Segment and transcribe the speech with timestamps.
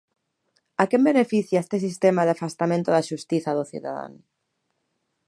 [0.81, 4.11] ¿A quen beneficia este sistema de afastamento da Xustiza do cidadán?